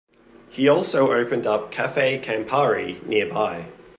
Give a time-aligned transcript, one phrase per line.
[0.49, 3.67] He also opened up Cafe Campari nearby.